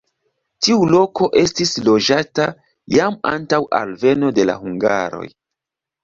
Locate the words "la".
4.51-4.55